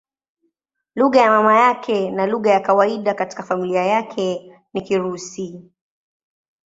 [0.95, 5.61] Lugha ya mama yake na lugha ya kawaida katika familia yake ni Kirusi.